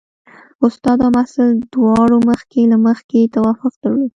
استاد 0.65 0.97
او 1.05 1.11
محصل 1.17 1.49
دواړو 1.73 2.17
مخکې 2.29 2.59
له 2.71 2.77
مخکې 2.87 3.31
توافق 3.35 3.73
درلود. 3.81 4.09